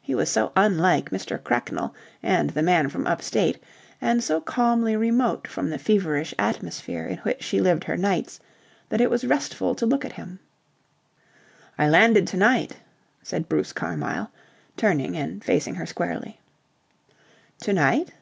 [0.00, 1.42] He was so unlike Mr.
[1.42, 1.92] Cracknell
[2.22, 3.60] and the man from up state
[4.00, 8.38] and so calmly remote from the feverish atmosphere in which she lived her nights
[8.88, 10.38] that it was restful to look at him.
[11.76, 12.76] "I landed to night,"
[13.20, 14.30] said Bruce Carmyle,
[14.76, 16.40] turning and faced her squarely.
[17.62, 18.12] "To night!"